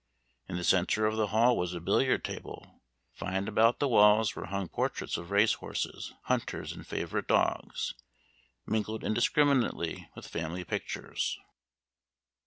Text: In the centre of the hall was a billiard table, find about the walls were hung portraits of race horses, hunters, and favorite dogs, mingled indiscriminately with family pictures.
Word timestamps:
In 0.49 0.55
the 0.57 0.63
centre 0.63 1.05
of 1.05 1.15
the 1.15 1.27
hall 1.27 1.55
was 1.55 1.75
a 1.75 1.79
billiard 1.79 2.25
table, 2.25 2.81
find 3.13 3.47
about 3.47 3.77
the 3.77 3.87
walls 3.87 4.35
were 4.35 4.47
hung 4.47 4.67
portraits 4.67 5.15
of 5.15 5.29
race 5.29 5.53
horses, 5.53 6.11
hunters, 6.23 6.71
and 6.73 6.87
favorite 6.87 7.27
dogs, 7.27 7.93
mingled 8.65 9.03
indiscriminately 9.03 10.09
with 10.15 10.27
family 10.27 10.63
pictures. 10.63 11.37